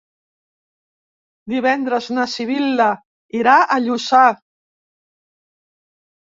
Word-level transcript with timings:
Divendres 1.53 2.07
na 2.19 2.25
Sibil·la 2.37 2.87
irà 3.41 3.59
a 3.61 3.79
Lluçà. 3.85 4.23